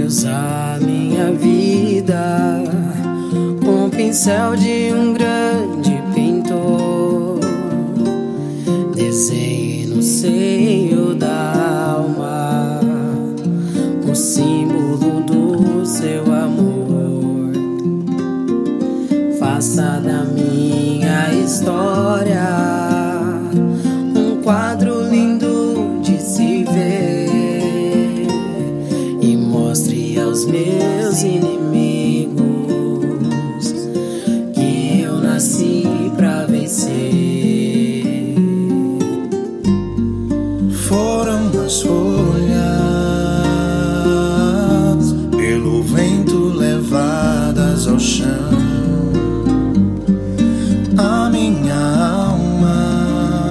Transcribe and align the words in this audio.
Deus 0.00 0.24
a 0.24 0.78
minha 0.80 1.30
vida 1.32 2.64
com 3.62 3.84
o 3.86 3.90
pincel 3.90 4.56
de 4.56 4.90
um 4.94 5.12
grande 5.12 6.02
pintor. 6.14 7.38
Desenhe 8.94 9.88
no 9.88 10.02
seio 10.02 11.14
da 11.14 11.92
alma 11.98 12.80
o 14.10 14.14
símbolo 14.14 15.20
do 15.20 15.84
seu 15.84 16.22
amor. 16.32 17.52
Faça 19.38 20.00
da 20.00 20.24
minha 20.24 21.30
história 21.44 22.69
os 30.40 30.46
meus 30.46 31.22
inimigos 31.22 32.40
que 34.54 35.02
eu 35.02 35.20
nasci 35.20 35.86
pra 36.16 36.46
vencer. 36.46 38.34
Foram 40.88 41.50
as 41.66 41.82
folhas 41.82 42.00
pelo 45.36 45.82
vento 45.82 46.38
levadas 46.56 47.86
ao 47.86 47.98
chão. 47.98 48.26
A 50.96 51.28
minha 51.28 51.74
alma 51.74 53.44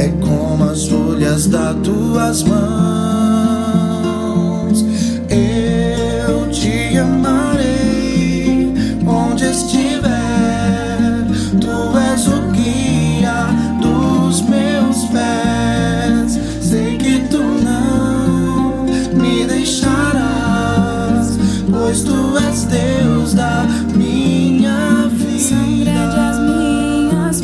é 0.00 0.08
como 0.08 0.64
as 0.64 0.88
folhas 0.88 1.46
das 1.46 1.76
tuas 1.84 2.42
mãos. 2.42 3.15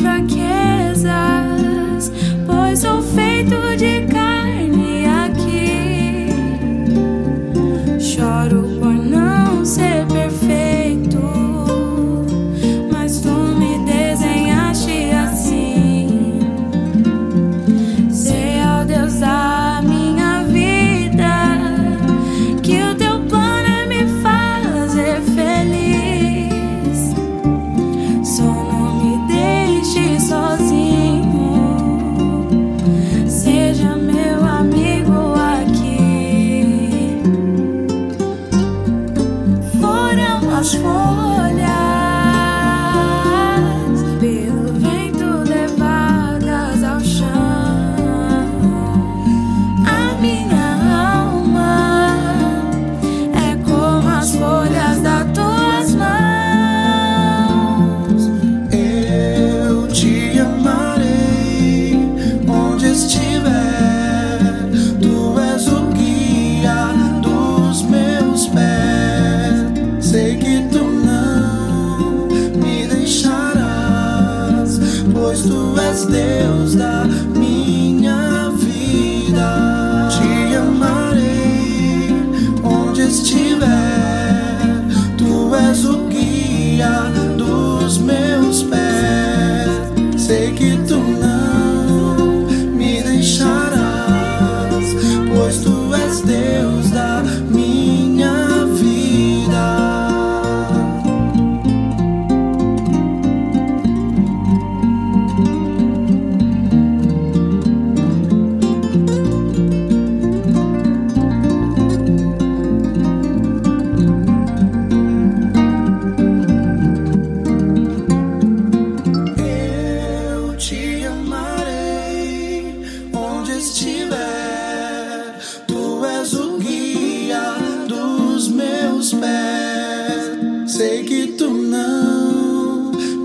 fraqueza. 0.03 1.32
我 40.63 41.22
mas 75.75 76.05
Deus 76.05 76.75
dá. 76.75 77.03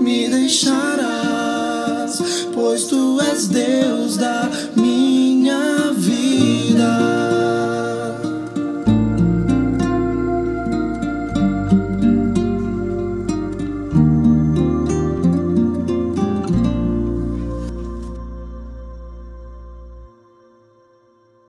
me 0.09 0.27
deixarás, 0.27 2.19
pois 2.51 2.85
tu 2.85 3.21
és 3.31 3.47
Deus 3.47 4.17
da 4.17 4.49
minha 4.75 5.91
vida. 5.95 6.18